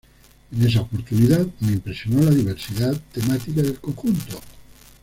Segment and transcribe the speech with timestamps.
[0.51, 4.41] En esa oportunidad me impresionó la diversidad temática del conjunto.